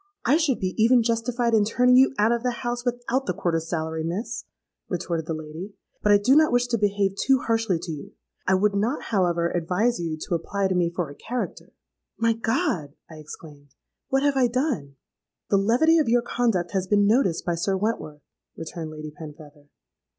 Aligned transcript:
—'I 0.25 0.37
should 0.37 0.59
be 0.59 0.73
even 0.83 1.03
justified 1.03 1.53
in 1.53 1.63
turning 1.63 1.95
you 1.95 2.11
out 2.17 2.31
of 2.31 2.41
the 2.41 2.65
house, 2.65 2.83
without 2.83 3.27
the 3.27 3.35
quarter's 3.35 3.69
salary, 3.69 4.03
Miss,' 4.03 4.45
retorted 4.89 5.27
the 5.27 5.35
lady: 5.35 5.73
'but 6.01 6.11
I 6.11 6.17
do 6.17 6.35
not 6.35 6.51
wish 6.51 6.65
to 6.69 6.77
behave 6.79 7.15
too 7.15 7.37
harshly 7.45 7.77
to 7.77 7.91
you; 7.91 8.13
I 8.47 8.55
would 8.55 8.73
not, 8.73 8.99
however, 9.11 9.49
advise 9.51 9.99
you 9.99 10.17
to 10.21 10.33
apply 10.33 10.69
to 10.69 10.73
me 10.73 10.89
for 10.89 11.11
a 11.11 11.13
character.'—'My 11.15 12.33
God!' 12.33 12.95
I 13.11 13.17
exclaimed; 13.17 13.75
'what 14.09 14.23
have 14.23 14.37
I 14.37 14.47
done?'—'The 14.47 15.57
levity 15.57 15.99
of 15.99 16.09
your 16.09 16.23
conduct 16.23 16.71
has 16.71 16.87
been 16.87 17.05
noticed 17.05 17.45
by 17.45 17.53
Sir 17.53 17.77
Wentworth,' 17.77 18.23
returned 18.57 18.89
Lady 18.89 19.11
Penfeather. 19.11 19.67